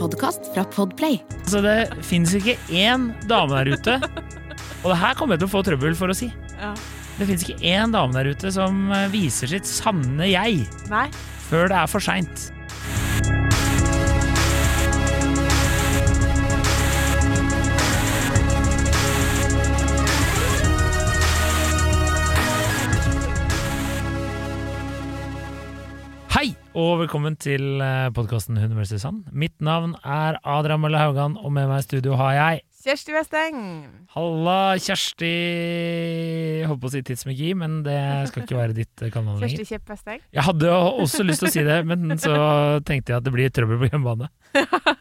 [0.00, 1.18] podkast fra Podplay.
[1.50, 3.98] Så det finnes ikke én dame der ute,
[4.80, 6.30] og det her kommer jeg til å få trøbbel for å si.
[6.56, 6.72] Ja.
[7.18, 11.04] Det finnes ikke én dame der ute som eh, viser sitt sanne jeg Nei.
[11.50, 12.46] før det er for seint.
[26.80, 27.80] Og velkommen til
[28.16, 28.94] podkasten Hund vs.
[29.02, 29.24] Sand.
[29.36, 33.58] Mitt navn er Adrian Mølle Haugan, og med meg i studio har jeg Kjersti Westeng.
[34.14, 35.28] Halla, Kjersti
[36.62, 37.98] Jeg Holdt på å si tidsmagi, men det
[38.30, 39.58] skal ikke være ditt eh, kallenavn lenger.
[39.60, 40.22] Kjersti Kjepp Westeng.
[40.38, 40.70] Jeg hadde
[41.04, 42.32] også lyst til å si det, men så
[42.88, 44.30] tenkte jeg at det blir trøbbel på hjemmebane.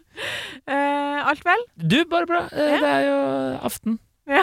[0.70, 1.62] Eh, alt vel?
[1.80, 2.40] Du, bare bra.
[2.52, 3.14] Eh, Det er jo
[3.66, 3.94] aften.
[4.30, 4.42] Ja.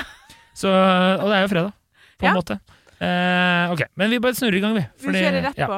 [0.56, 1.74] Så, og det er jo fredag,
[2.18, 2.32] på en Ja.
[2.38, 2.56] måte.
[3.04, 4.82] Eh, ok, men vi bare snurrer i gang, vi.
[5.04, 5.68] Vi kjører rett ja.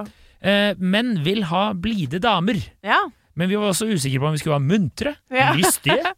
[0.43, 3.01] Eh, menn vil ha blide damer, Ja.
[3.35, 5.53] men vi var også usikre på om vi skulle være muntre, Ja.
[5.53, 6.13] lystige,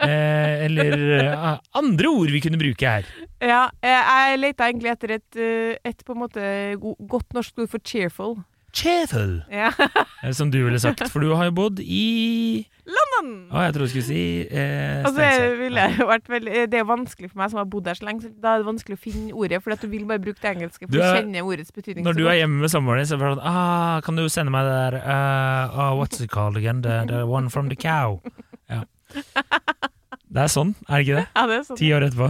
[0.00, 3.04] eh, eller eh, andre ord vi kunne bruke her.
[3.42, 3.64] ja.
[3.82, 3.88] eh,
[4.30, 6.76] Jeg leita egentlig etter et, eh, et på en måte
[7.08, 8.36] godt norsk ord for cheerful.
[8.74, 9.70] Cheerful, Ja.
[10.38, 13.28] som du ville sagt, for du har jo bodd i London!
[13.54, 16.88] Å, jeg trodde du skulle si eh, Altså, det, ville jo vært veldig, det er
[16.88, 19.02] vanskelig for meg som har bodd der så lenge, så da er det vanskelig å
[19.04, 21.70] finne ordet, for at du vil bare bruke det engelske for Du er- kjenne ordets
[21.72, 22.04] betydning.
[22.08, 24.52] Når du er hjemme med samboeren din, så er det sånn ah, Kan du sende
[24.54, 26.82] meg det der uh, oh, What's it called again?
[26.82, 28.20] The, the one from the cow.
[28.68, 28.82] Ja.
[30.34, 31.26] Det er sånn, er det ikke det?
[31.36, 31.76] Ja, det er sånn.
[31.78, 32.28] Ti år etterpå.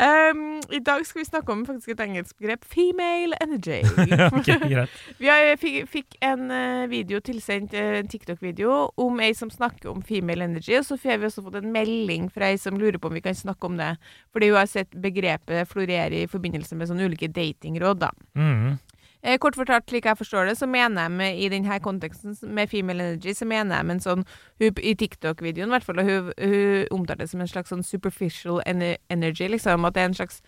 [0.00, 2.64] Um, I dag skal vi snakke om faktisk et engelsk begrep.
[2.64, 3.82] Female energy.
[4.38, 4.86] okay.
[5.18, 9.90] Vi har, fikk, fikk en eh, video tilsendt, eh, en TikTok-video, om ei som snakker
[9.92, 10.72] om female energy.
[10.78, 13.24] Og så har vi også fått en melding fra ei som lurer på om vi
[13.24, 13.92] kan snakke om det.
[14.32, 18.00] Fordi hun har sett begrepet florere i forbindelse med sånne ulike datingråd.
[18.06, 18.14] da.
[18.40, 18.78] Mm.
[19.22, 22.70] Eh, kort fortalt, slik jeg forstår det, så mener jeg med, i denne konteksten med
[22.72, 24.22] female energy, så mener jeg med en sånn
[24.62, 28.62] hun, I TikTok-videoen, i hvert fall, hun, hun omtaler det som en slags sånn superficial
[28.64, 29.84] energy, liksom.
[29.84, 30.40] At det er en slags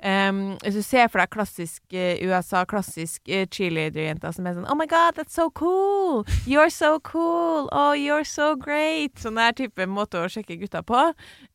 [0.00, 4.68] Um, hvis du ser for deg klassisk uh, USA, klassisk uh, cheerleader-jenter som er sånn
[4.70, 6.24] Oh my God, that's so cool!
[6.48, 7.68] You're so cool!
[7.72, 9.18] Oh, you're so great!
[9.20, 11.02] Sånn der type måte å sjekke gutta på.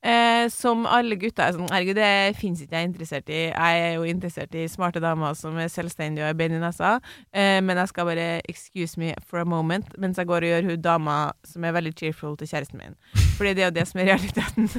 [0.05, 3.41] Uh, som alle gutter er sånn Herregud, det fins ikke jeg er interessert i.
[3.49, 6.97] Jeg er jo interessert i smarte damer som er selvstendige og har bein i nesa.
[7.33, 10.69] Eh, men jeg skal bare excuse me for a moment mens jeg går og gjør
[10.71, 13.24] hun dama som er veldig cheerful til kjæresten min.
[13.35, 14.69] Fordi det er jo det som er realiteten.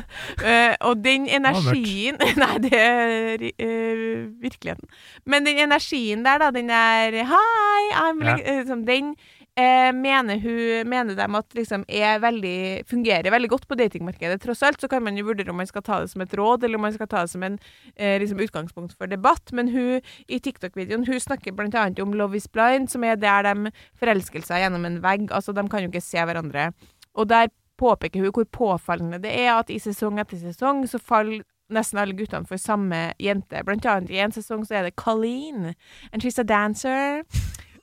[0.43, 4.89] Uh, og den energien energien Nei, det er uh, virkeligheten.
[5.27, 8.37] Men den energien der, da, den der Hi, I'm Ja.
[8.39, 9.15] eh, liksom, Den
[9.59, 14.41] uh, mener hun Mener de at liksom er veldig Fungerer veldig godt på datingmarkedet.
[14.43, 16.65] Tross alt så kan man jo vurdere om man skal ta det som et råd,
[16.65, 17.59] eller om man skal ta det som en
[17.97, 19.53] liksom utgangspunkt for debatt.
[19.53, 23.71] Men hun i TikTok-videoen hun snakker annet om Love is blind, som er der de
[23.99, 25.31] forelsker seg gjennom en vegg.
[25.31, 26.73] Altså, de kan jo ikke se hverandre.
[27.15, 31.45] Og der påpeker hun hvor påfallende det er at i sesong etter sesong så faller
[31.73, 33.63] nesten alle guttene for samme jente.
[33.67, 35.73] Blant annet i en sesong så er det Colleen,
[36.13, 37.25] and she's a dancer.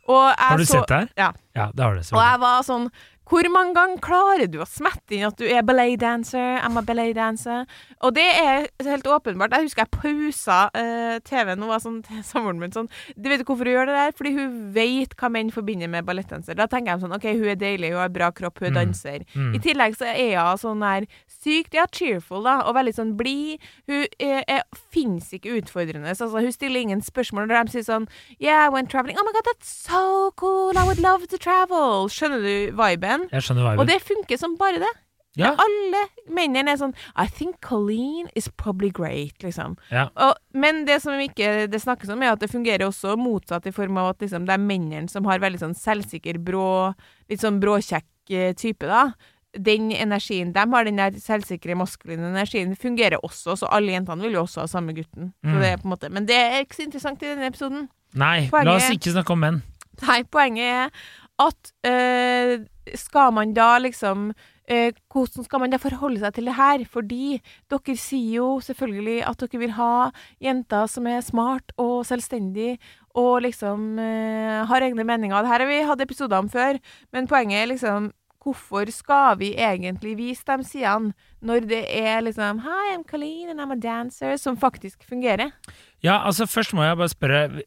[0.08, 1.10] Og jeg Har du så, sett det her?
[1.18, 1.32] Ja.
[1.56, 2.00] Ja, det har du.
[2.12, 2.88] Og jeg var sånn
[3.24, 6.58] Hvor mange ganger klarer du å smette inn at du er ballet dancer?
[6.60, 7.64] I'm a ballet dancer.
[8.04, 9.54] Og det er helt åpenbart.
[9.56, 13.46] Jeg husker jeg pausa uh, TV-en og var sånn til samboeren min sånn Du vet
[13.48, 14.16] hvorfor hun gjør det der?
[14.20, 16.58] Fordi hun vet hva menn forbinder med ballettdanser.
[16.60, 18.80] Da tenker jeg sånn OK, hun er deilig, hun har bra kropp, hun er Mm.
[18.82, 19.24] danser.
[19.38, 19.52] Mm.
[19.56, 21.06] I tillegg så er hun sånn der
[21.44, 23.62] sykt ja, cheerful, da, og veldig sånn blid.
[23.88, 24.64] Hun er, er,
[24.94, 26.12] fins ikke utfordrende.
[26.16, 28.08] Så, altså, hun stiller ingen spørsmål når de sier sånn
[28.40, 29.18] Yeah, I went traveling.
[29.20, 30.76] Oh my god, that's so cool.
[30.78, 32.08] I would love to travel.
[32.12, 33.23] Skjønner du viben?
[33.32, 34.92] Jeg skjønner Og det funker som bare det.
[35.36, 35.56] Ja.
[35.58, 39.78] Alle mennene er sånn I think Colleen is probably great, liksom.
[39.90, 40.10] Ja.
[40.22, 43.74] Og, men det som ikke det snakkes om, er at det fungerer også motsatt, i
[43.74, 46.94] form av at liksom, det er mennene som har veldig sånn selvsikker, brå,
[47.32, 49.08] litt sånn bråkjekk eh, type, da.
[49.54, 54.38] Den energien de har, den der selvsikre, maskuline energien, fungerer også, så alle jentene vil
[54.38, 55.32] jo også ha samme gutten.
[55.42, 55.60] Så Mm.
[55.62, 57.90] det er måte Men det er ikke så interessant i denne episoden.
[58.14, 59.60] Nei, Poenget la oss ikke snakke om menn.
[60.06, 60.90] Nei, poenget er
[61.42, 62.60] at eh,
[62.96, 64.32] skal man da liksom
[64.68, 66.86] eh, Hvordan skal man da forholde seg til det her?
[66.90, 67.40] Fordi
[67.72, 69.94] dere sier jo selvfølgelig at dere vil ha
[70.44, 72.78] jenter som er smart og selvstendig
[73.14, 75.46] og liksom eh, har egne meninger.
[75.46, 76.82] Her har vi hatt episoder om før,
[77.14, 78.12] men poenget er liksom
[78.44, 83.62] Hvorfor skal vi egentlig vise de sidene når det er liksom Hi, I'm Colleen and
[83.62, 85.52] I'm a dancer, som faktisk fungerer?
[86.04, 87.62] Ja, altså Først må jeg bare spørre,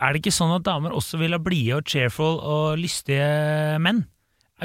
[0.00, 4.06] er det ikke sånn at damer også vil ha blide og cheerful og lystige menn?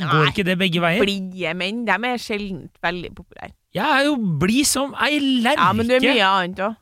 [0.07, 1.03] Går ikke det begge veier?
[1.03, 3.53] Blide menn, de er sjelden veldig populære.
[3.75, 5.61] Jeg er jo blid som ei lerke!
[5.61, 6.77] Ja, men du er mye annet òg.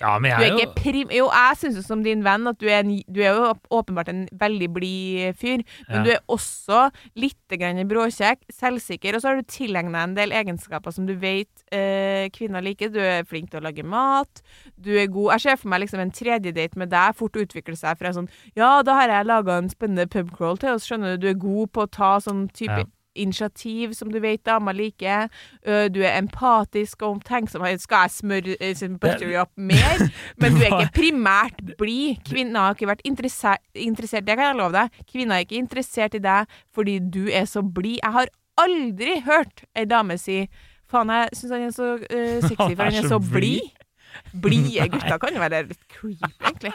[0.00, 1.10] Ja, men jeg er jo prim...
[1.14, 4.08] Jo, jeg syns jo som din venn at du er, en, du er jo åpenbart
[4.10, 6.02] en veldig blid fyr, men Ja.
[6.02, 11.06] du er også litt bråkjekk, selvsikker, og så har du tilegna en del egenskaper som
[11.06, 12.90] du vet eh, kvinner liker.
[12.90, 14.42] Du er flink til å lage mat,
[14.76, 17.76] du er god Jeg ser for meg liksom en tredje date med deg fort utvikle
[17.78, 21.24] seg fra sånn Ja, da har jeg laga en spennende pubcrawl til oss, skjønner du.
[21.24, 22.90] Du er god på å ta sånn type Ja.
[23.14, 25.28] Initiativ som du vet damer liker.
[25.64, 27.64] Du er empatisk og omtenksom.
[27.80, 30.06] Skal jeg smøre buttery up mer?
[30.40, 32.20] Men du er ikke primært blid.
[32.28, 35.02] Kvinner har ikke vært interessert, interessert Det kan jeg love deg.
[35.10, 38.00] Kvinner er ikke interessert i deg fordi du er så blid.
[38.02, 40.44] Jeg har aldri hørt ei dame si
[40.90, 43.72] Faen, jeg syns han er så uh, sexy, for han er så blid.
[44.44, 46.74] Blide gutter kan jo være litt creepy, egentlig.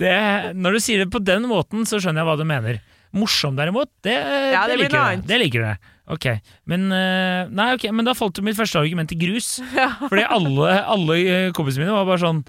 [0.00, 0.12] det,
[0.58, 2.82] Når du sier det på den måten, så skjønner jeg hva du mener.
[3.16, 4.14] Morsom, derimot, det,
[4.52, 5.26] Ja, det det liker du.
[5.30, 5.92] Det liker du.
[6.14, 6.26] Ok,
[6.70, 9.56] men, eh, nei, ok, men da falt jo mitt første argument til grus.
[10.10, 12.44] Fordi alle, alle eh, kompisene mine var bare sånn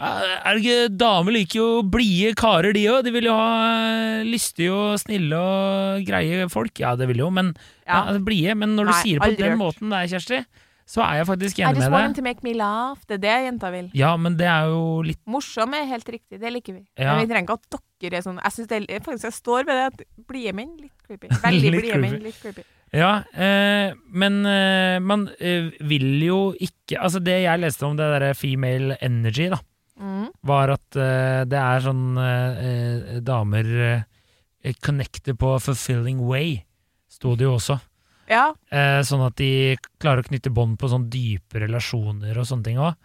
[0.00, 0.08] «Ja,
[0.48, 3.02] Er det ikke Damer liker jo blide karer, de òg.
[3.04, 3.50] De vil jo ha
[3.92, 6.72] eh, lystige og snille og greie folk.
[6.80, 7.52] Ja, det vil jo, men
[7.84, 8.00] ja.
[8.08, 8.16] Ja.
[8.24, 8.56] blide.
[8.58, 9.60] Men når du Nei, sier det på den hørt.
[9.60, 10.40] måten der, Kjersti,
[10.92, 13.00] så er jeg faktisk enig med med I just want to make me laugh.
[13.08, 13.88] Det er det jenta vil.
[13.96, 16.82] Ja, men det er jo litt Morsom er helt riktig, det liker vi.
[17.00, 17.14] Ja.
[17.14, 19.66] Men vi trenger ikke at dere er sånn Jeg synes det er, faktisk jeg står
[19.70, 21.32] ved det at blide menn, litt creepy.
[21.46, 22.66] Veldig blide menn, litt creepy.
[22.92, 28.10] Ja, eh, men eh, man eh, vil jo ikke Altså, det jeg leste om det
[28.12, 29.62] derre female energy, da,
[30.02, 30.30] Mm.
[30.48, 33.68] var at eh, det er sånn eh, eh, damer
[34.82, 36.62] connecter på fulfilling way,
[37.12, 37.76] sto det jo også.
[38.32, 38.48] Ja.
[38.72, 42.80] Eh, sånn at de klarer å knytte bånd på sånn dype relasjoner og sånne ting
[42.80, 42.96] òg.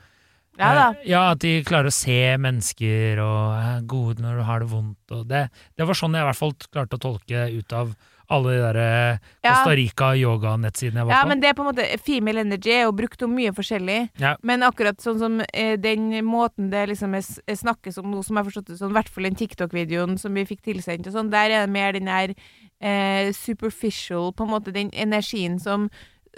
[0.58, 0.86] ja da.
[1.06, 5.18] ja, at de klarer å se mennesker og er gode når du har det vondt.
[5.30, 5.44] Det,
[5.78, 7.92] det var sånn jeg i hvert fall klarte å tolke ut av
[8.28, 9.54] alle de der eh, Ja.
[9.54, 11.30] Costa Rica-yoga-nettsidene jeg var Ja, på.
[11.30, 14.10] men det er på en måte Female energy er jo brukt om mye forskjellig.
[14.20, 14.34] Ja.
[14.44, 18.50] Men akkurat sånn som eh, den måten det liksom snakkes om nå, som jeg har
[18.50, 21.54] forstått det sånn, i hvert fall den TikTok-videoen som vi fikk tilsendt og sånn, der
[21.56, 22.36] er det mer den der
[22.82, 25.90] eh, superficial, på en måte den energien som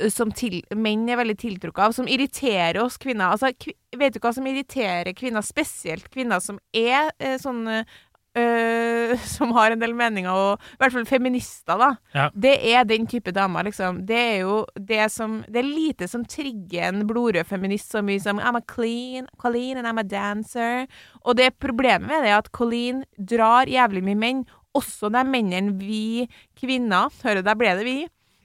[0.08, 3.34] som til, menn er veldig tiltrukket av, som irriterer oss kvinner.
[3.34, 9.18] Altså, kv, vet du hva som irriterer kvinner, spesielt kvinner som er eh, sånn øh,
[9.26, 11.90] Som har en del meninger, og i hvert fall feminister, da.
[12.14, 12.28] Ja.
[12.32, 14.04] Det er den type damer, liksom.
[14.08, 18.22] Det er jo det som Det er lite som trigger en blodrød feminist så mye
[18.22, 20.86] som I'm a clean, Colleen and I'm a dancer.
[21.26, 24.46] Og det problemet med det er at Colleen drar jævlig mye menn.
[24.80, 26.28] Også de mennene vi
[26.60, 27.98] kvinner Hører der ble det vi.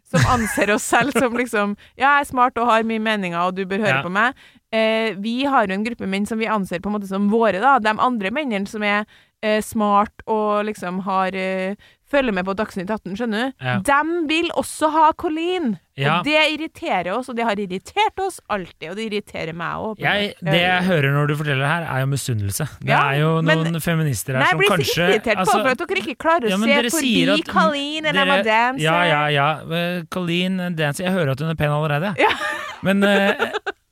[0.04, 3.56] Som anser oss selv som liksom Ja, jeg er smart og har mye meninger, og
[3.56, 4.02] du bør høre Ja.
[4.04, 4.34] på meg.
[4.74, 7.60] Eh, vi har jo en gruppe menn som vi anser på en måte som våre,
[7.62, 7.78] da.
[7.78, 9.06] De andre mennene som er
[9.42, 11.74] eh, smart og liksom har eh,
[12.14, 13.64] Følger med på Dagsnytt 18, skjønner du?
[13.66, 13.74] Ja.
[13.88, 15.72] De vil også ha Colleen!
[15.98, 16.16] Ja.
[16.18, 20.00] Og det irriterer oss, og det har irritert oss alltid, og det irriterer meg òg.
[20.02, 22.66] Det jeg hører når du forteller her, er jo misunnelse.
[22.82, 25.54] Det er jo men- noen feminister her Nei, jeg som blir så kanskje irritert altså,
[25.54, 28.38] på for at dere ikke klarer å ja, men se forbi at- Colleen eller Emma
[28.42, 28.82] dancer.
[28.82, 29.48] Ja, ja, ja.
[29.78, 32.14] Eh, Colleen Dancer Jeg hører at hun er pen allerede.
[32.18, 32.30] Ja.
[32.84, 33.38] Men, eh,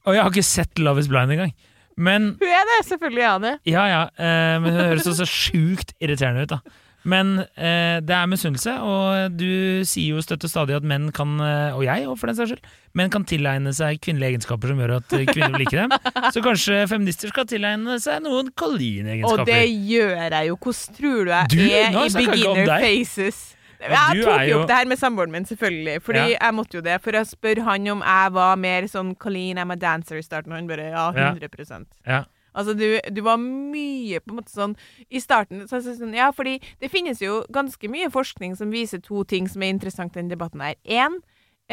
[0.05, 1.53] og jeg har ikke sett Love is blind engang.
[1.97, 3.53] Men Hun er det, selvfølgelig er det.
[3.71, 4.03] Ja, ja.
[4.19, 6.59] eh, men hun høres så sjukt irriterende ut, da.
[7.05, 11.75] Men eh, det er misunnelse, og du sier jo støtte stadig at menn kan, eh,
[11.75, 14.95] og jeg òg for den saks skyld, menn kan tilegne seg kvinnelige egenskaper som gjør
[15.01, 15.97] at eh, kvinner liker dem.
[16.35, 19.43] Så kanskje feminister skal tilegne seg noen Colleen-egenskaper.
[19.43, 20.59] Og det gjør jeg jo.
[20.63, 21.59] Hvordan tror du jeg Du?
[21.67, 23.43] er Nå i beginner faces?
[23.83, 25.97] Jeg tok jo opp det her med samboeren min, selvfølgelig.
[26.07, 26.37] Fordi Ja.
[26.39, 27.01] jeg måtte jo det.
[27.03, 30.53] For å spørre han om jeg var mer sånn Colleen, I'm a dancer i starten.
[30.53, 31.33] Og han bare ja, Ja.
[31.35, 32.23] 100 Ja.
[32.53, 34.75] Altså, du, du var mye på en måte sånn
[35.09, 39.03] I starten så, jeg sånn, Ja, fordi det finnes jo ganske mye forskning som viser
[39.05, 40.77] to ting som er interessant i denne debatten her.
[40.85, 41.21] Én,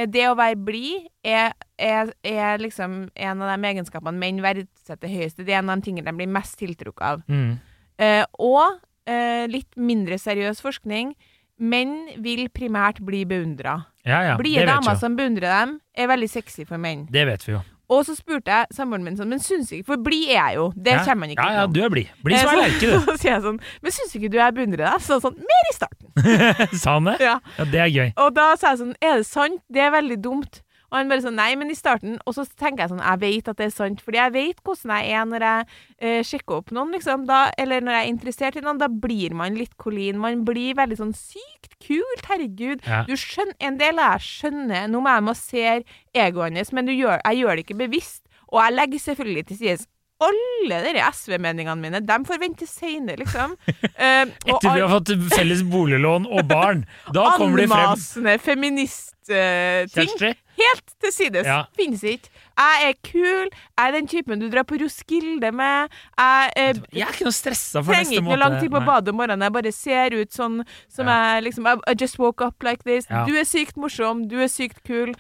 [0.08, 5.42] det å være blid er, er, er liksom en av de egenskapene menn verdsetter høyest.
[5.42, 7.26] Det er en av de tingene de blir mest tiltrukket av.
[7.28, 7.58] Mm.
[8.00, 11.16] Eh, og eh, litt mindre seriøs forskning.
[11.60, 13.82] Menn vil primært bli beundra.
[14.08, 14.38] Ja, ja.
[14.40, 17.04] Blide damer som beundrer dem, er veldig sexy for menn.
[17.12, 17.64] Det vet vi jo.
[17.90, 20.68] Og så spurte jeg samboeren min sånn, men syns ikke For blid er jeg jo,
[20.78, 21.04] det ja.
[21.08, 22.08] kommer man ikke Ja, ja, du er blid.
[22.24, 23.06] Bli som Eh, ei så- lerke, du.
[23.10, 25.02] Så sier jeg sånn, men syns ikke du jeg beundrer deg?
[25.02, 26.10] Så sånn, mer i starten.
[26.84, 27.16] Sa han det?
[27.26, 27.40] Ja.
[27.58, 28.10] Ja, det er gøy.
[28.22, 29.62] Og da sa jeg sånn, er det sant?
[29.74, 30.62] Det er veldig dumt.
[30.90, 33.52] Og han bare sånn, nei, men i starten Og så tenker jeg sånn, jeg vet
[33.52, 35.68] at det er sant, fordi jeg vet hvordan jeg er når jeg
[36.00, 37.28] eh, sjekker opp noen, liksom.
[37.30, 40.20] Da, eller når jeg er interessert i noen, da blir man litt Colleen.
[40.22, 42.84] Man blir veldig sånn sykt kult, herregud.
[42.88, 43.04] Ja.
[43.08, 47.22] Du skjønner, En del jeg skjønner Nå må jeg massere egoet hans, men du gjør,
[47.22, 48.26] jeg gjør det ikke bevisst.
[48.50, 49.88] Og jeg legger selvfølgelig til side
[50.20, 53.56] alle de SV-meningene mine, de får vente seinere, liksom.
[54.00, 56.86] Eh, og Etter vi har fått felles boliglån og barn.
[57.16, 57.90] Da kommer de frem.
[57.94, 59.90] Anmasende feministting.
[59.92, 60.32] Kjersti?
[60.60, 61.46] Helt til sides.
[61.48, 61.62] Ja.
[61.78, 62.30] Finnes ikke.
[62.60, 63.48] Jeg er kul.
[63.54, 65.94] Jeg er den typen du drar på Roskilde med.
[66.20, 68.44] Jeg eh, Jeg er ikke noe stressa for trenger neste ikke noe måned.
[68.44, 69.46] lang tid på badet om morgenen.
[69.48, 70.58] Jeg bare ser ut sånn
[70.92, 71.18] som Ja.
[71.36, 73.08] jeg liksom I, I just woke up like this.
[73.10, 73.24] Ja.
[73.26, 74.28] Du er sykt morsom.
[74.28, 75.14] Du er sykt kul.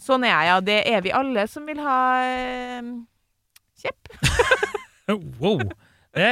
[0.00, 0.60] Sånn er jeg, ja.
[0.60, 2.82] Det er vi alle som vil ha eh,
[3.84, 4.08] kjepp.
[5.38, 5.60] Wow.
[6.16, 6.28] Det,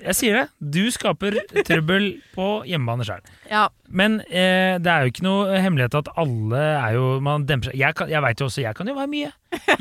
[0.00, 0.44] jeg sier det.
[0.72, 1.36] Du skaper
[1.68, 3.20] trøbbel på hjemmebane sjøl.
[3.50, 3.66] Ja.
[3.92, 7.76] Men eh, det er jo ikke noe hemmelighet at alle er jo Man demper seg.
[7.82, 9.32] Jeg, kan- jeg veit jo også, jeg kan jo være mye.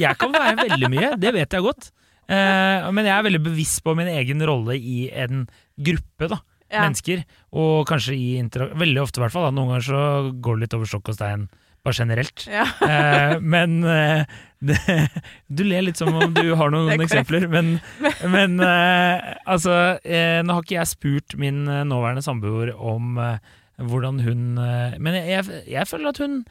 [0.01, 1.89] Jeg kan være veldig mye, det vet jeg godt.
[2.27, 5.45] Eh, men jeg er veldig bevisst på min egen rolle i en
[5.77, 6.41] gruppe, da.
[6.73, 6.81] Ja.
[6.87, 7.21] Mennesker.
[7.53, 9.45] Og kanskje i interaksjon Veldig ofte, i hvert fall.
[9.47, 9.53] Da.
[9.53, 9.99] Noen ganger så
[10.43, 11.43] går det litt over stokk og stein,
[11.85, 12.47] bare generelt.
[12.49, 12.65] Ja.
[12.81, 14.25] Eh, men eh,
[14.67, 15.07] det,
[15.47, 17.65] Du ler litt som om du har noen er eksempler, men,
[18.35, 23.37] men uh, altså uh, Nå har ikke jeg spurt min eh, nåværende samboer om uh,
[23.75, 25.43] hvordan hun Men jeg, jeg,
[25.73, 26.45] jeg føler at hun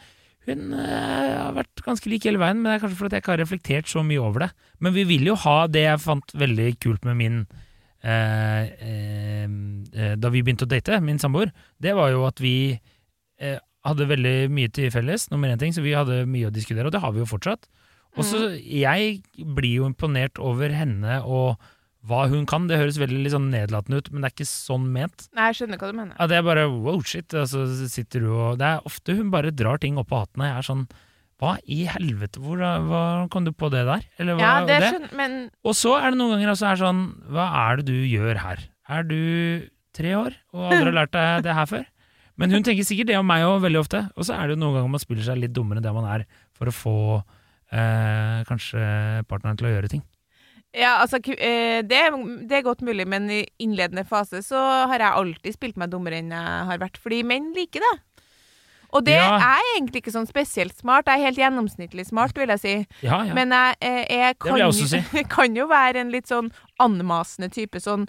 [0.44, 3.40] hun har vært ganske lik hele veien, men det er kanskje fordi jeg ikke har
[3.40, 4.50] reflektert så mye over det.
[4.84, 7.38] Men vi vil jo ha det jeg fant veldig kult med min
[10.20, 11.48] Da vi begynte å date, min samboer,
[11.80, 12.76] det var jo at vi
[13.88, 16.94] hadde veldig mye til felles, nummer én ting, så vi hadde mye å diskutere, og
[16.94, 17.68] det har vi jo fortsatt.
[18.16, 19.22] Og så Jeg
[19.56, 21.56] blir jo imponert over henne og
[22.04, 22.66] hva hun kan.
[22.68, 25.24] Det høres veldig sånn nedlatende ut, men det er ikke sånn ment.
[25.34, 26.14] Nei, jeg skjønner hva du mener.
[26.20, 27.32] Ja, det er bare wow, shit.
[27.32, 30.58] Altså, sitter du og Det er ofte hun bare drar ting opp på hatten, jeg
[30.60, 30.84] er sånn
[31.40, 33.00] Hva i helvete, hvor, hva
[33.32, 34.04] kom du på det der?
[34.20, 34.90] Eller hva Ja, det det?
[34.92, 37.00] skjønner Men Og så er det noen ganger også er sånn
[37.32, 38.62] Hva er det du gjør her?
[38.94, 39.18] Er du
[39.96, 41.84] tre år og aldri har lært deg det her før?
[42.36, 44.00] Men hun tenker sikkert det om meg òg, veldig ofte.
[44.18, 46.08] Og så er det jo noen ganger man spiller seg litt dummere enn det man
[46.10, 46.94] er, for å få
[47.72, 50.02] eh, kanskje partneren til å gjøre ting.
[50.74, 52.00] Ja, altså, eh, det,
[52.50, 54.58] det er godt mulig, men i innledende fase så
[54.90, 57.92] har jeg alltid spilt meg dummere enn jeg har vært, fordi menn liker det.
[58.94, 59.38] Og det Ja.
[59.38, 61.06] er egentlig ikke sånn spesielt smart.
[61.06, 62.74] Jeg er helt gjennomsnittlig smart, vil jeg si.
[63.02, 63.34] Ja, ja.
[63.34, 65.22] Men jeg, eh, jeg kan, jeg si.
[65.36, 66.50] kan jo være en litt sånn
[66.82, 67.80] anmasende type.
[67.82, 68.06] Sånn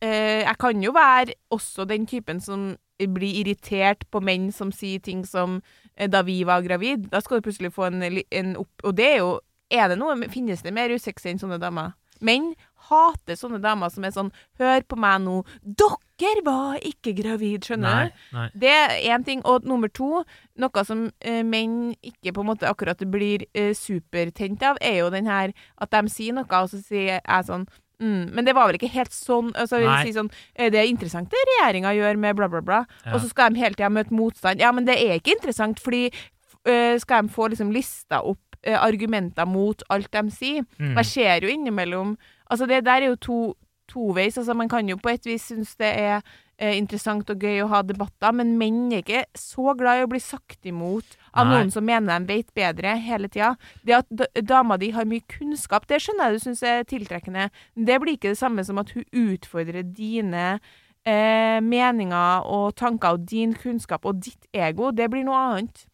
[0.00, 2.70] eh, Jeg kan jo være også den typen som
[3.06, 5.62] blir irritert på menn som sier ting som
[5.96, 7.10] eh, 'da vi var gravid'.
[7.10, 8.72] Da skal du plutselig få en, en opp...
[8.84, 9.38] Og det er jo
[9.70, 11.92] er det noe, Finnes det mer usexy enn sånne damer?
[12.24, 12.54] Menn
[12.88, 15.44] hater sånne damer som er sånn 'Hør på meg nå.
[15.62, 18.58] Dere var ikke gravid', skjønner du?
[18.58, 19.42] Det er én ting.
[19.44, 20.24] Og nummer to,
[20.56, 25.10] noe som eh, menn ikke på en måte akkurat blir eh, supertent av, er jo
[25.10, 27.68] den her at de sier noe, og så sier jeg sånn
[28.00, 31.30] Mm, men det var vel ikke helt sånn altså, si sånn, eh, Det er interessant
[31.32, 32.82] det regjeringa gjør med bla, bla, bla.
[33.04, 33.14] Ja.
[33.14, 34.62] Og så skal de hele tida møte motstand.
[34.62, 38.78] Ja, men det er ikke interessant, fordi øh, skal de få liksom lista opp øh,
[38.78, 40.66] argumenter mot alt de sier.
[40.78, 40.94] Mm.
[41.00, 42.18] Jeg ser jo innimellom
[42.50, 43.54] Altså, det der er jo to
[43.88, 44.38] toveis.
[44.38, 46.20] Altså, man kan jo på et vis synes det er
[46.58, 50.20] interessant og gøy å ha debatter, men menn er ikke så glad i å bli
[50.22, 51.52] sagt imot av Nei.
[51.54, 53.52] noen som mener de vet bedre hele tida.
[53.86, 57.48] Det at dama di har mye kunnskap, det skjønner jeg du syns er tiltrekkende.
[57.76, 60.58] Det blir ikke det samme som at hun utfordrer dine
[61.06, 64.90] eh, meninger og tanker og din kunnskap og ditt ego.
[64.90, 65.86] Det blir noe annet.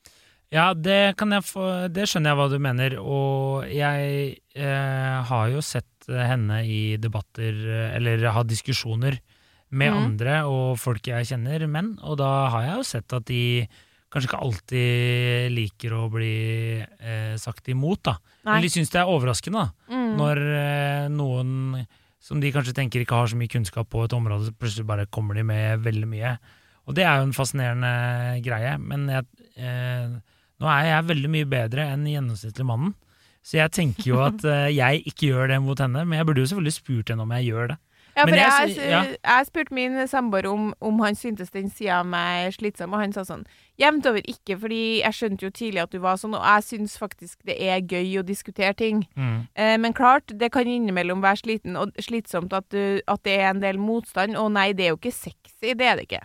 [0.55, 1.17] Ja, det,
[1.49, 6.97] få, det skjønner jeg hva du mener, og jeg eh, har jo sett henne i
[7.01, 9.19] debatter, eh, eller har diskusjoner
[9.71, 9.99] med mm.
[9.99, 13.45] andre og folk jeg kjenner, menn, og da har jeg jo sett at de
[14.15, 16.35] kanskje ikke alltid liker å bli
[16.79, 18.15] eh, sagt imot, da.
[18.45, 18.59] Nei.
[18.59, 19.95] Eller de syns det er overraskende, da.
[19.95, 20.11] Mm.
[20.21, 21.81] Når eh, noen
[22.25, 25.09] som de kanskje tenker ikke har så mye kunnskap på et område, så plutselig bare
[25.13, 26.37] kommer de med veldig mye.
[26.89, 27.91] Og det er jo en fascinerende
[28.45, 29.27] greie, men jeg,
[29.59, 30.15] eh,
[30.61, 32.95] nå er jeg veldig mye bedre enn gjennomsnittlig mannen.
[33.45, 36.45] Så jeg tenker jo at eh, jeg ikke gjør det mot henne, men jeg burde
[36.45, 37.79] jo selvfølgelig spurt henne om jeg gjør det.
[38.15, 39.03] Ja, for jeg, jeg ja.
[39.19, 43.15] jeg spurte min samboer om, om han syntes den sida av meg slitsom, og han
[43.17, 43.47] sa sånn
[43.81, 46.93] Jevnt over ikke, fordi jeg skjønte jo tidlig at du var sånn, og jeg syns
[47.01, 49.01] faktisk det er gøy å diskutere ting.
[49.19, 53.49] Eh, men klart, det kan innimellom være sliten og slitsomt at, du, at det er
[53.49, 56.23] en del motstand, og nei, det er jo ikke sexy, det er det ikke.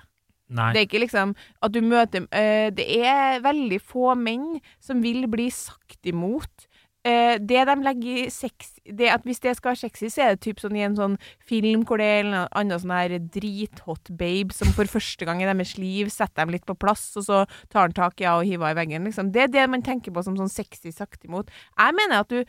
[0.49, 0.69] Nei.
[0.73, 5.27] Det er ikke liksom at du møter øh, Det er veldig få menn som vil
[5.29, 6.68] bli sagt imot.
[7.07, 10.33] Eh, det de legger i sex det at Hvis det skal være sexy, så er
[10.33, 11.15] det typ sånn i en sånn
[11.47, 15.47] film hvor det er en annen sånn her drithot babe som for første gang i
[15.47, 18.49] deres liv setter dem litt på plass, og så tar han tak i henne og
[18.49, 19.07] hiver henne i veggen.
[19.07, 19.29] Liksom.
[19.31, 21.53] Det er det man tenker på som sånn sexy sagt imot.
[21.77, 22.43] Jeg mener at du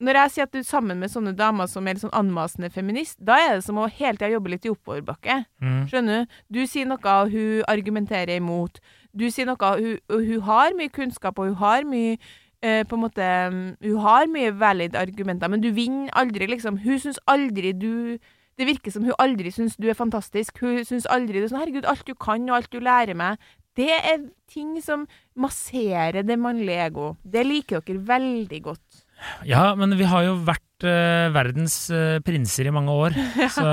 [0.00, 2.70] når jeg sier at du er sammen med sånne damer som er litt sånn anmasende
[2.72, 5.42] feminist, da er det som å hele tida jobbe litt i oppoverbakke.
[5.60, 5.82] Mm.
[5.90, 6.38] Skjønner du?
[6.56, 8.80] Du sier noe, hun argumenterer imot.
[9.12, 12.16] Du sier noe, hun, hun har mye kunnskap, og hun har mye
[12.62, 16.80] eh, på en måte mm, Hun har mye valid argumenter, men du vinner aldri, liksom.
[16.84, 18.18] Hun syns aldri du
[18.58, 20.60] Det virker som hun aldri syns du er fantastisk.
[20.60, 23.38] Hun syns aldri du er sånn 'Herregud, alt du kan, og alt du lærer meg'.
[23.78, 25.06] Det er ting som
[25.38, 27.14] masserer det mannlige ego.
[27.24, 29.06] Det liker dere veldig godt.
[29.48, 33.16] Ja, men vi har jo vært uh, verdens uh, prinser i mange år,
[33.56, 33.64] så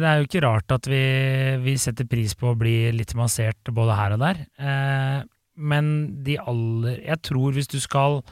[0.00, 1.04] det er jo ikke rart at vi,
[1.64, 4.42] vi setter pris på å bli litt massert både her og der.
[4.58, 5.18] Eh,
[5.54, 8.22] men de aller Jeg tror hvis du skal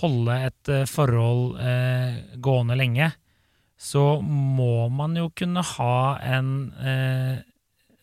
[0.00, 3.10] holde et eh, forhold eh, gående lenge,
[3.80, 7.40] så må man jo kunne ha en eh,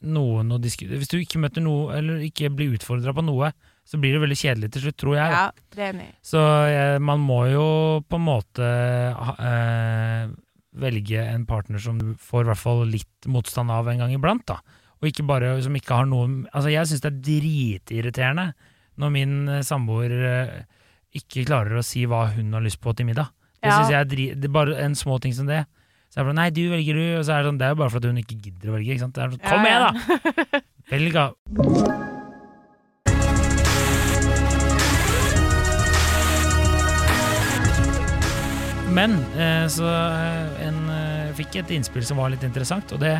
[0.07, 3.51] noen å diskutere Hvis du ikke møter noe, eller ikke blir utfordra på noe,
[3.87, 5.31] så blir det veldig kjedelig til slutt, tror jeg.
[5.31, 6.09] Ja, det er enig.
[6.25, 7.67] Så eh, man må jo
[8.03, 10.33] på en måte eh,
[10.77, 14.43] velge en partner som du får i hvert fall litt motstand av en gang iblant,
[14.49, 14.59] da.
[15.01, 18.47] Og ikke bare som ikke har noe Altså, jeg syns det er dritirriterende
[18.97, 20.53] når min eh, samboer eh,
[21.17, 23.29] ikke klarer å si hva hun har lyst på til middag.
[23.61, 23.75] Det Ja.
[23.77, 25.65] synes jeg er drit, Det er bare en små ting som det.
[26.09, 27.05] Så jeg bare Nei, du velger du.
[27.19, 28.91] Og så er det sånn Det er jo bare fordi hun ikke gidder å velge,
[28.95, 29.13] ikke sant.
[29.13, 30.61] Det er sånn, Kom igjen, da!
[30.89, 31.25] Velg, da!
[38.93, 39.87] Men eh, så
[40.63, 40.77] en,
[41.37, 43.17] fikk et innspill som var litt interessant, og det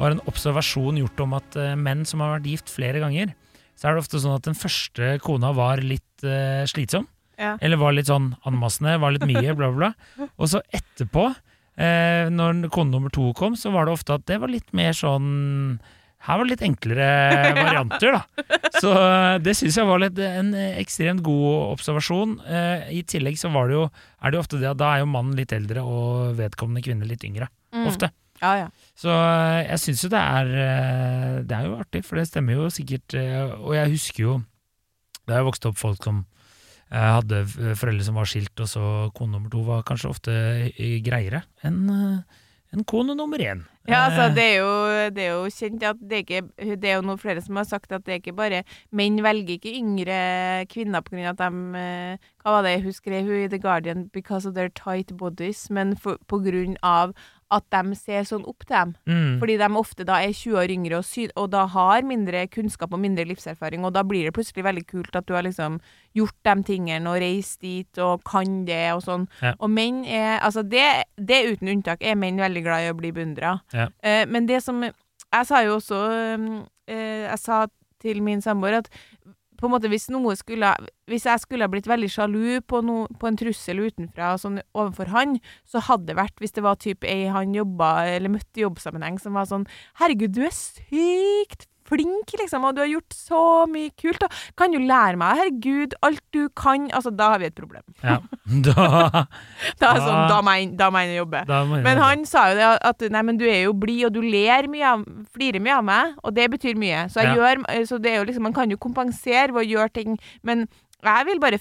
[0.00, 3.34] var en observasjon gjort om at eh, menn som har vært gift flere ganger,
[3.78, 7.06] så er det ofte sånn at den første kona var litt uh, slitsom,
[7.40, 7.54] Ja.
[7.64, 10.26] eller var litt sånn anmassende, var litt mye, bla, bla, bla.
[10.36, 11.30] Og så etterpå,
[11.80, 14.92] eh, når kone nummer to kom, så var det ofte at det var litt mer
[14.92, 15.78] sånn
[16.20, 17.06] her var det litt enklere
[17.64, 18.58] varianter, da.
[18.76, 22.34] Så eh, det syns jeg var litt, en ekstremt god observasjon.
[22.44, 23.86] Eh, I tillegg så var det jo,
[24.20, 27.08] er det jo ofte det at da er jo mannen litt eldre og vedkommende kvinne
[27.08, 27.48] litt yngre.
[27.72, 27.86] Mm.
[27.88, 28.10] Ofte.
[28.40, 28.68] Ja, ja.
[28.96, 32.56] Så eh, jeg syns jo det er eh, Det er jo artig, for det stemmer
[32.56, 33.14] jo sikkert.
[33.20, 34.36] eh, Og jeg husker jo
[35.28, 36.24] Da jeg vokste opp folk som
[36.90, 37.44] hadde
[37.78, 40.32] foreldre som var skilt, og så kone nummer to var kanskje ofte
[41.06, 41.84] greiere enn
[42.74, 43.60] en kone nummer én.
[43.86, 44.72] Ja, altså, det er, jo,
[45.14, 47.64] det er jo kjent at det er ikke Det er jo noen flere som har
[47.66, 48.60] sagt at det er ikke bare
[48.94, 50.18] Menn velger ikke yngre
[50.70, 54.04] kvinner på grunn av at de Hva var det hun skrev hun i The Guardian?
[54.14, 55.68] Because of their tight bodies.
[55.70, 57.14] Men for, på grunn av
[57.50, 58.94] at de ser sånn opp til dem.
[59.10, 62.94] mm, Fordi de ofte da er 20 år yngre og, og da har mindre kunnskap
[62.94, 65.80] og mindre livserfaring, og da blir det plutselig veldig kult at du har liksom
[66.16, 69.26] gjort de tingene og reist dit og kan det og sånn.
[69.42, 69.54] Ja.
[69.58, 70.86] Og menn er Altså, det,
[71.18, 73.58] det uten unntak er menn veldig glad i å bli beundra.
[73.74, 73.90] Ja.
[74.04, 76.46] Uh, men det som Jeg sa jo også uh,
[76.90, 77.66] uh, Jeg sa
[78.00, 78.88] til min samboer at
[79.60, 80.08] på en måte hvis
[80.40, 80.74] skulle
[81.10, 85.10] Hvis jeg skulle ha blitt veldig sjalu på, no, på en trussel utenfra sånn overfor
[85.10, 88.64] han, så hadde det vært hvis det var typ ei han jobba eller møtte i
[88.64, 89.66] jobbsammenheng som var sånn
[90.00, 94.70] Herregud, du er sykt flink, liksom, og du har gjort så mye kult, og kan
[94.72, 95.40] du lære meg?
[95.40, 97.82] Herregud, alt du kan Altså, da har vi et problem.
[98.02, 98.18] ja.
[98.70, 99.26] Da,
[99.80, 100.72] Da er sånn, da må jeg,
[101.10, 101.42] jeg jobbe.
[101.84, 104.66] Men han sa jo det at nei, men du er jo blid, og du ler
[104.70, 107.04] mye av, flirer mye av meg, og det betyr mye.
[107.12, 107.38] Så, jeg Ja.
[107.38, 110.66] gjør, så det er jo liksom, man kan jo kompensere ved å gjøre ting, men
[111.02, 111.58] jeg vil bare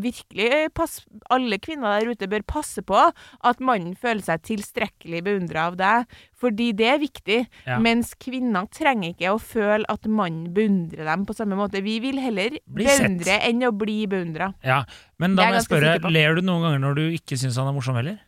[0.00, 1.02] virkelig passe
[1.34, 6.06] Alle kvinner der ute bør passe på at mannen føler seg tilstrekkelig beundra av deg,
[6.38, 7.38] fordi det er viktig.
[7.66, 7.78] Ja.
[7.84, 11.82] Mens kvinner trenger ikke å føle at mannen beundrer dem på samme måte.
[11.84, 13.02] Vi vil heller Bli sett.
[13.04, 14.52] beundre enn å bli beundra.
[14.64, 14.84] Ja,
[15.18, 17.76] men da må jeg spørre, ler du noen ganger når du ikke syns han er
[17.76, 18.18] morsom heller?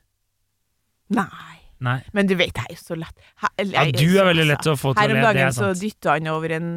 [1.11, 1.57] Nei.
[1.81, 1.97] Nei.
[2.13, 3.17] Men du vet, jeg er jo så lett.
[3.41, 5.15] Her, Ja, du er veldig lett å få til å le.
[5.15, 6.69] Her om dagen så dytta han over en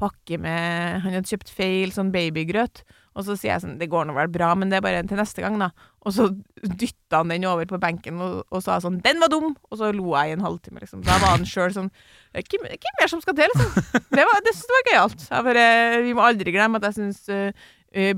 [0.00, 2.82] pakke med Han hadde kjøpt feil sånn babygrøt.
[3.18, 5.18] Og så sier jeg sånn Det går nå vel bra, men det er bare til
[5.18, 5.70] neste gang, da.
[6.06, 6.28] Og så
[6.62, 9.90] dytta han den over på benken og, og sa sånn 'Den var dum!' Og så
[9.94, 11.02] lo jeg i en halvtime, liksom.
[11.06, 11.90] Da var han sjøl sånn
[12.30, 14.00] Hvem hvem mer som skal til, liksom?
[14.14, 16.04] Det, var, det synes jeg var gøyalt.
[16.06, 17.26] Vi må aldri glemme at jeg syns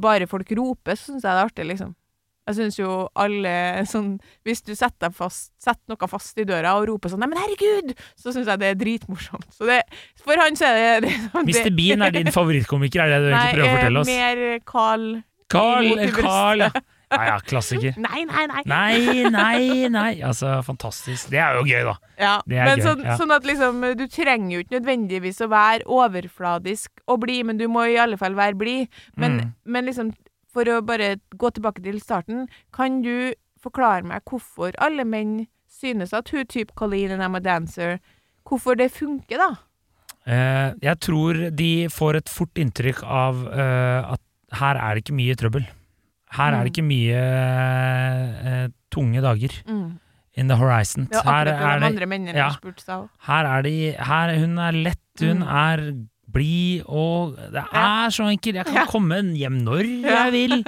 [0.04, 1.94] bare folk roper, så syns jeg det er artig, liksom.
[2.48, 6.88] Jeg syns jo alle sånn Hvis du setter, fast, setter noe fast i døra og
[6.88, 9.46] roper sånn 'Neimen, herregud!' så syns jeg det er dritmorsomt.
[9.54, 9.82] Så det,
[10.24, 11.70] for han så er det, det Mr.
[11.76, 14.10] Bean er din favorittkomiker, er det du egentlig prøver å fortelle oss?
[14.10, 15.06] Nei, mer Carl
[15.52, 16.70] Carl, eller Carl, ja.
[17.12, 17.92] Ja, ja, klassiker.
[18.00, 18.62] Nei, nei, nei.
[18.64, 20.12] Nei, nei, nei.
[20.24, 21.28] Altså, fantastisk.
[21.28, 21.94] Det er jo gøy, da.
[22.18, 23.16] Ja, men gøy, sånn, ja.
[23.20, 27.66] sånn at liksom Du trenger jo ikke nødvendigvis å være overfladisk og blid, men du
[27.68, 28.88] må i alle fall være blid.
[29.16, 29.52] Men, Mm.
[29.66, 30.14] men liksom,
[30.52, 36.12] for å bare gå tilbake til starten, kan du forklare meg hvorfor alle menn synes
[36.12, 37.98] at hun type Colleen and I'm a dancer
[38.44, 39.50] Hvorfor det funker, da?
[40.26, 44.20] Eh, jeg tror de får et fort inntrykk av eh, at
[44.58, 45.64] her er det ikke mye trøbbel.
[46.36, 46.72] Her er det Mm.
[46.72, 47.22] ikke mye
[48.52, 49.98] eh, tunge dager Mm.
[50.34, 51.08] in the horizon.
[51.12, 52.50] Var Her er de det ja.
[53.28, 55.48] Her er de her, Hun er lett, hun Mm.
[55.48, 55.78] er
[56.32, 58.60] blid, og det er så enkelt.
[58.62, 60.58] Jeg kan komme hjem når jeg vil.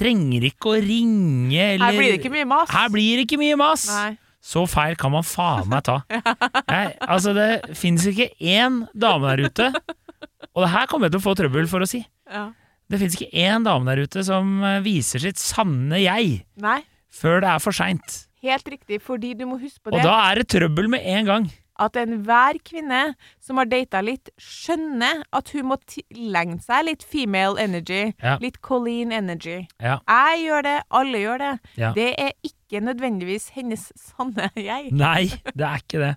[0.00, 2.70] trenger ikke å ringe eller Her blir det ikke mye mas.
[2.72, 3.86] Her blir det ikke mye mas!
[3.90, 4.10] Nei.
[4.40, 5.98] Så feil kan man faen meg ta.
[6.72, 9.66] Jeg, altså, det finnes ikke én dame der ute,
[10.54, 12.00] og det her kommer jeg til å få trøbbel for å si.
[12.30, 12.46] Ja.
[12.90, 16.78] Det finnes ikke én dame der ute som eh, viser sitt sanne jeg Nei.
[17.12, 18.16] før det er for seint.
[18.40, 20.00] Helt riktig, fordi du må huske på det.
[20.00, 21.50] Og da er det trøbbel med en gang.
[21.80, 23.02] At enhver kvinne
[23.42, 28.12] som har data litt, skjønner at hun må tilegne seg litt female energy.
[28.22, 28.36] Ja.
[28.42, 29.64] Litt Colleen energy.
[29.80, 29.98] Ja.
[30.06, 31.52] Jeg gjør det, alle gjør det.
[31.80, 31.92] Ja.
[31.96, 34.92] Det er ikke nødvendigvis hennes sanne jeg.
[34.94, 36.12] Nei, det er ikke det.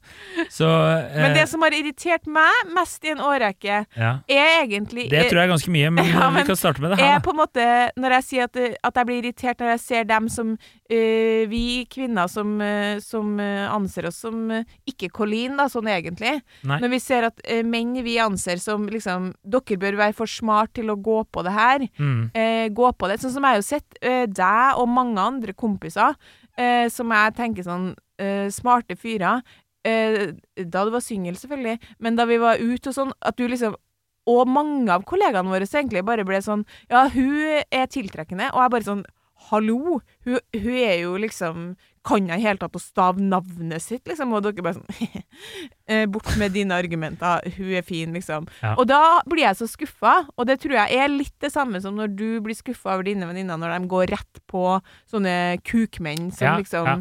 [0.53, 0.69] Så
[1.15, 4.11] Men eh, det som har irritert meg mest i en årrekke, ja.
[4.29, 6.93] er egentlig Det tror jeg er ganske mye, men, Ja, men vi kan starte med
[6.93, 7.17] det er her.
[7.17, 7.65] Er på en måte
[7.97, 11.65] Når jeg sier at, at jeg blir irritert når jeg ser dem som uh, Vi
[11.89, 16.35] kvinner som, uh, som eh, anser oss som uh, ikke Colleen, da, sånn egentlig.
[16.67, 16.79] Nei.
[16.83, 20.73] Når vi ser at eh, menn vi anser som liksom Dere bør være for smart
[20.77, 21.85] til å gå på det her.
[21.97, 22.21] Mm.
[22.33, 23.19] Eh, gå på det.
[23.21, 26.17] Sånn som jeg har jo sett eh, deg og mange andre kompiser
[26.57, 29.41] eh, som jeg tenker sånn eh, Smarte fyrer.
[29.83, 30.31] Eh,
[30.63, 33.75] da du var singel, selvfølgelig, men da vi var ute og sånn, at du liksom
[34.23, 38.71] Og mange av kollegaene våre egentlig bare ble sånn Ja, hun er tiltrekkende, og jeg
[38.71, 39.03] bare sånn
[39.49, 39.99] Hallo!
[40.25, 44.33] Hun, hun er jo liksom Kan jeg i hele tatt å stave navnet sitt, liksom?
[44.35, 45.21] Og dere bare sånn
[45.91, 47.45] eh, Bort med dine argumenter.
[47.57, 48.47] Hun er fin, liksom.
[48.61, 48.73] Ja.
[48.75, 51.95] Og da blir jeg så skuffa, og det tror jeg er litt det samme som
[51.99, 54.65] når du blir skuffa over dine venninner når de går rett på
[55.11, 56.97] sånne kukmenn som Ja, liksom ja.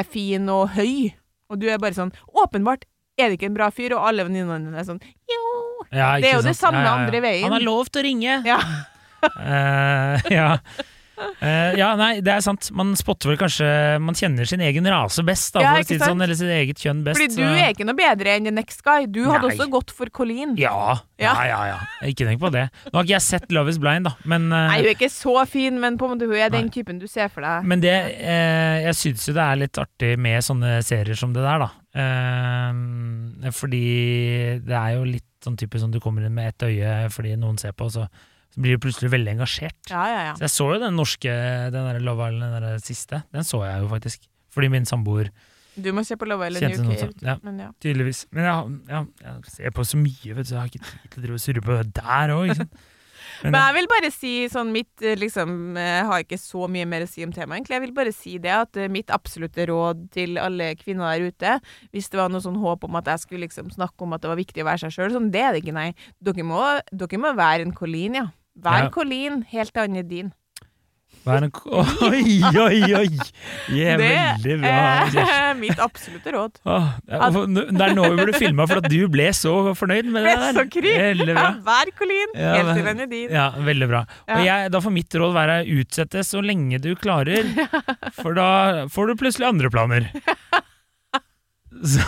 [0.00, 1.14] er fin og høy,
[1.48, 2.84] og du er bare sånn Åpenbart
[3.16, 5.00] er det ikke en bra fyr, og alle venninnene dine er sånn
[5.32, 5.42] Jo.
[5.94, 6.74] Ja, Det er jo jo det sant?
[6.74, 7.46] samme andre veien.
[7.46, 8.36] Han har lov til å ringe!
[8.44, 8.60] Ja.
[9.40, 10.26] Eh,
[11.16, 12.68] Eh, ja, nei, det er sant.
[12.76, 13.66] Man spotter vel kanskje
[14.04, 16.52] Man kjenner sin egen rase best, da, Ja, for å si det sånn, eller sitt
[16.52, 17.16] eget kjønn best.
[17.20, 19.06] Fordi du så- er ikke noe bedre enn the next guy.
[19.06, 19.56] Du hadde Nei.
[19.56, 20.56] også gått for Colleen.
[20.56, 21.64] ja, ja, Ja.
[21.72, 21.78] ja.
[22.02, 22.70] Ikke tenk på det.
[22.86, 25.10] Nå har ikke jeg sett Love is Blind, da, men uh, Nei, hun er ikke
[25.10, 26.70] så fin, men på en måte hun er den Nei.
[26.70, 27.64] typen du ser for deg.
[27.64, 31.42] Men det, uh, jeg syns jo det er litt artig med sånne serier som det
[31.42, 31.70] der, da.
[33.56, 37.36] Fordi det er jo litt sånn type sånn du kommer inn med ett øye fordi
[37.38, 38.08] noen ser på, og så
[38.56, 39.78] blir du plutselig veldig engasjert.
[39.90, 40.32] Ja, ja, ja.
[40.38, 41.34] Så jeg så jo den norske,
[41.74, 43.22] den der Love Island, den der siste.
[43.34, 44.24] Den så jeg jo faktisk.
[44.56, 45.28] Fordi min samboer
[45.76, 47.00] Du må se på Love Island Kjente noe UK.
[47.04, 47.36] sånt, ja.
[47.44, 47.70] Men ja.
[47.84, 50.84] tydeligvis Men jeg, ja, jeg ser på så mye, vet du, så jeg har ikke
[50.86, 52.52] tid til å drive og surre på det der òg.
[53.42, 56.86] Men, Men jeg vil bare si sånn mitt eh, liksom Jeg har ikke så mye
[56.88, 57.76] mer å si om temaet, egentlig.
[57.76, 61.56] Jeg vil bare si det at eh, mitt absolutte råd til alle kvinner der ute,
[61.92, 64.30] hvis det var noe sånn håp om at jeg skulle liksom snakke om at det
[64.32, 65.90] var viktig å være seg sjøl, sånn, det er det ikke, nei.
[66.24, 68.26] Dere må, dere må være en Colleen, ja.
[68.64, 68.90] Vær Ja.
[68.90, 70.32] Colleen, helt til er din.
[71.26, 73.08] Oi, oi, oi!
[73.74, 74.74] Yeah, veldig bra.
[75.10, 75.24] Kjersti.
[75.24, 76.52] er mitt absolutte råd.
[76.62, 80.36] Det er- det nå vi burde filma, for at du ble så fornøyd med det
[80.36, 80.60] der.
[81.00, 81.48] Veldig bra.
[81.66, 83.34] Vær Colleen, Ja, helt til er din.
[83.34, 84.04] Ja, veldig bra.
[84.36, 87.50] Og jeg, da får mitt råd være utsette så lenge du klarer,
[88.22, 88.48] for da
[88.92, 90.06] får du plutselig andre planer.
[91.92, 92.02] Så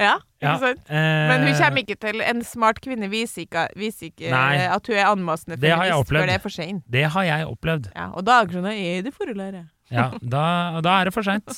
[0.00, 0.54] Ja, ikke ja.
[0.62, 0.80] sant?
[0.88, 4.56] eh, Men hun kommer ikke til En smart kvinne viser ikke, viser ikke Nei.
[4.60, 6.20] eh, at hun er anmasende Det har jeg feminist opplevd.
[6.22, 6.84] før det er for sent.
[6.96, 7.90] Det har jeg opplevd.
[7.96, 9.66] Ja, og da er det sånn Er det for å?
[9.90, 10.44] Ja, da,
[10.86, 11.56] da er det for seint.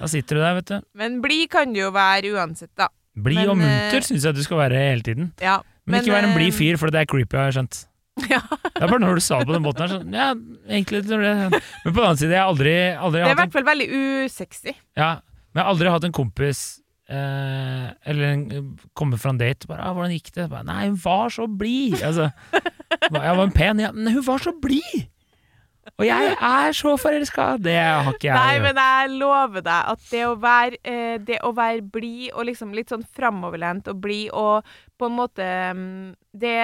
[0.00, 0.80] Da sitter du der, vet du.
[0.98, 2.88] Men blid kan du jo være uansett, da.
[3.14, 5.32] Blid og eh, munter syns jeg du skal være hele tiden.
[5.40, 5.60] Ja.
[5.86, 7.80] Men, ikke være en eh, blid fyr, for det er creepy, har jeg skjønt.
[8.28, 8.38] Ja.
[8.44, 10.26] Det er bare når du sa det på den måten her, sånn Ja,
[10.68, 13.64] egentlig Men på den annen side, jeg har aldri, aldri Det er i hvert fall
[13.70, 13.86] veldig
[14.26, 14.74] usexy.
[15.00, 15.08] Ja,
[15.52, 16.60] men jeg har aldri hatt en kompis
[17.12, 18.44] eh, Eller en,
[18.98, 22.02] kommet fra en date bare, ah, 'Hvordan gikk det?' Bare, 'Nei, hun var så blid'.
[22.02, 22.30] Altså,
[23.12, 25.08] jeg var en pen, ja, men hun var så blid!
[25.98, 27.56] Og jeg er så forelska!
[27.58, 28.36] Det har ikke jeg.
[28.38, 32.46] Nei, men jeg lover deg at det å være, eh, det å være blid og
[32.46, 36.54] liksom litt sånn framoverlent og blid og på en måte mm, Det,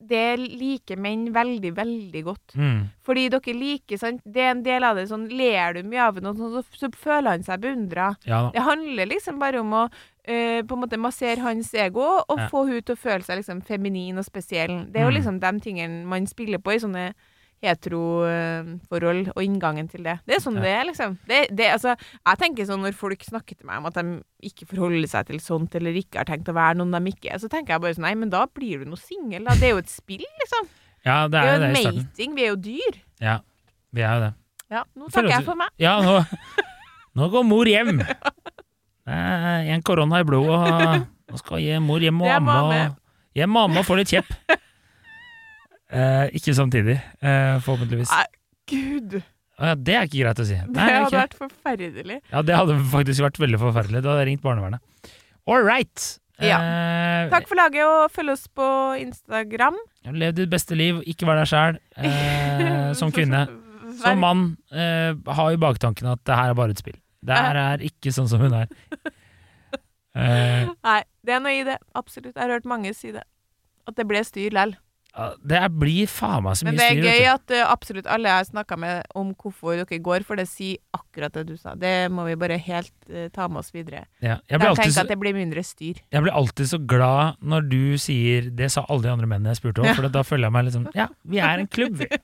[0.00, 2.54] det liker menn veldig, veldig godt.
[2.54, 4.20] mm, Fordi dere liker sant?
[4.24, 7.30] Det er en del av det sånn Ler du mye av noe, så, så føler
[7.34, 8.12] han seg beundra.
[8.24, 8.50] ja.
[8.54, 12.48] Det handler liksom bare om å uh, på en måte massere hans ego og Ja.
[12.48, 14.86] få hun til å føle seg liksom feminin og spesiell.
[14.92, 15.16] Det er jo Mm.
[15.18, 17.14] liksom de tingene man spiller på i sånne
[17.62, 20.18] heteroforhold og inngangen til det.
[20.26, 20.62] Det er sånn Ja.
[20.62, 21.18] det er, liksom.
[21.26, 24.04] Det, det, altså, jeg tenker sånn når folk snakker til meg om at de
[24.48, 27.38] ikke forholder seg til sånt, eller ikke har tenkt å være noen de ikke er,
[27.42, 29.54] så tenker jeg bare sånn Nei, men da blir du nå singel, da.
[29.58, 30.68] Det er jo et spill, liksom.
[31.04, 32.34] Ja, det Det er er jo en mating.
[32.34, 33.00] Vi er jo dyr.
[33.20, 33.38] Ja,
[33.92, 34.34] vi er jo det.
[34.70, 35.68] Ja, nå takker jeg for meg.
[35.80, 36.18] Ja, nå,
[37.16, 37.98] nå går mor hjem.
[37.98, 42.56] Det er en korona i blodet, og nå skal jeg- mor hjem og er amme.
[42.60, 42.96] Og,
[43.34, 44.28] hjem og amme og få litt kjepp.
[45.88, 48.10] Eh, ikke samtidig, eh, forhåpentligvis.
[48.12, 48.26] Nei,
[48.68, 49.18] Gud,
[49.58, 50.54] ja, det er ikke greit å si.
[50.54, 51.22] det hadde ikke.
[51.22, 52.18] vært forferdelig.
[52.30, 54.02] Ja, det hadde faktisk vært veldig forferdelig.
[54.04, 54.80] Da hadde jeg ringt barnevernet.
[55.48, 56.18] All right.
[56.38, 58.66] Eh, Takk for laget, og følg oss på
[59.02, 59.74] Instagram.
[60.14, 61.80] Lev ditt beste liv, ikke vær deg sjæl.
[61.96, 63.46] Eh, som kvinne.
[63.98, 66.94] Som mann, eh, ha i baktanken at det her er bare et spill.
[67.24, 68.68] Det her er ikke sånn som hun er.
[70.18, 71.76] Eh, Nei, det er noe i det.
[71.94, 72.32] Absolutt.
[72.34, 73.22] Jeg har hørt mange si det.
[73.86, 74.72] At det ble styr lell.
[75.42, 76.78] Det blir faen meg så mye styr.
[76.78, 80.00] Men det er gøy at uh, absolutt alle jeg har snakka med om hvorfor dere
[80.04, 81.74] går, for det sier akkurat det du sa.
[81.78, 84.04] Det må vi bare helt uh, ta med oss videre.
[84.22, 86.02] Ja, jeg, blir alltid tenker så, at det blir mindre styr.
[86.14, 89.62] jeg blir alltid så glad når du sier Det sa alle de andre mennene jeg
[89.62, 89.96] spurte om, Ja.
[89.98, 92.10] for da føler jeg meg liksom Ja, vi er en klubb, vi.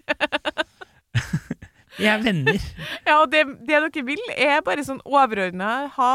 [1.99, 2.61] vi er venner.
[3.07, 6.15] Ja, og det, det dere vil, er bare sånn overordna ha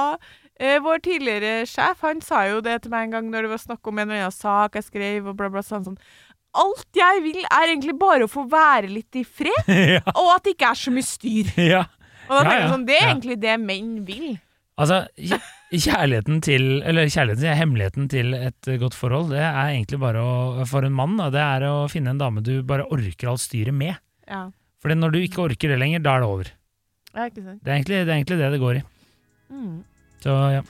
[0.59, 3.63] eh, Vår tidligere sjef han sa jo det til meg en gang når det var
[3.63, 5.99] snakk om en eller annen sak jeg skrev, og bla, bla, sånn, sånn
[6.57, 10.47] Alt jeg vil, er egentlig bare å få være litt i fred, ja, og at
[10.47, 11.51] det ikke er så mye styr.
[11.73, 11.83] ja.
[12.29, 13.09] Og da Ja, tenker jeg sånn, Det er ja.
[13.13, 14.29] egentlig det menn vil.
[14.79, 14.99] Altså,
[15.75, 20.67] kjærligheten til Eller kjærligheten, til, hemmeligheten til et godt forhold, det er egentlig bare å
[20.69, 23.75] For en mann, da, det er å finne en dame du bare orker alt styret
[23.75, 23.97] med.
[24.29, 24.45] Ja,
[24.79, 26.53] For når du ikke orker det lenger, da er det over.
[27.17, 27.59] ja ikke sant.
[27.65, 28.85] Det er egentlig det er egentlig det, det går i.
[29.49, 29.75] Mm.
[30.23, 30.63] Så ja.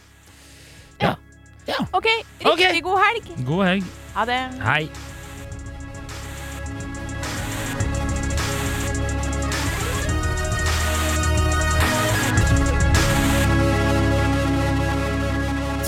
[1.94, 2.08] OK,
[2.40, 2.82] riktig okay.
[2.82, 3.32] god helg.
[3.46, 3.96] God helg.
[4.16, 4.42] Ha det.
[4.66, 4.84] Hei.